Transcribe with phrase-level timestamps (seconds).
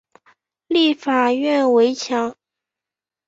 [0.65, 2.35] 立法院围墙